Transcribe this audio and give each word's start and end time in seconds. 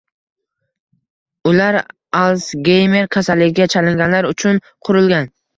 Ular 1.49 1.77
Alsgeymer 2.21 3.13
kasalligiga 3.17 3.71
chalinganlar 3.75 4.31
uchun 4.35 4.63
qurilgan. 4.89 5.33